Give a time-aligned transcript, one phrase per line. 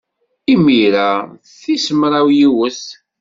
[0.53, 1.09] Imir-a
[1.45, 2.81] d tis mraw yiwet.